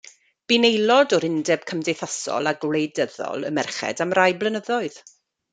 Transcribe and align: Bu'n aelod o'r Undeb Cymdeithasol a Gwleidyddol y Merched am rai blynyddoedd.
Bu'n 0.51 0.63
aelod 0.69 1.13
o'r 1.17 1.27
Undeb 1.27 1.67
Cymdeithasol 1.73 2.53
a 2.53 2.55
Gwleidyddol 2.65 3.47
y 3.51 3.55
Merched 3.59 4.03
am 4.07 4.19
rai 4.21 4.29
blynyddoedd. 4.41 5.03